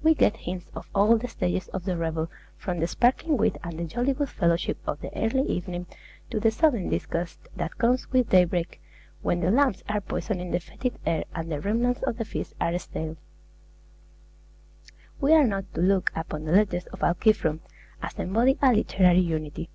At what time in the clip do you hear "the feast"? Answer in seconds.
12.16-12.54